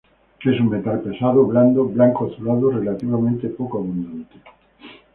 [0.43, 4.33] Es un metal pesado, blando, blanco azulado, relativamente poco abundante.